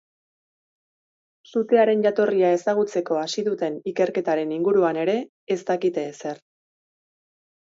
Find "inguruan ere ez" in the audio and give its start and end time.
4.57-5.61